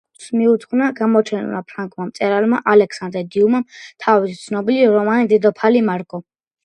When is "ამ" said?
0.03-0.09